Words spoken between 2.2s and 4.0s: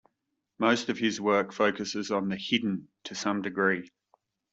the 'hidden' to some degree.